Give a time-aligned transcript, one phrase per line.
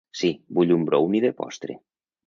[0.21, 0.29] Sí,
[0.59, 1.81] vull un brownie de postre.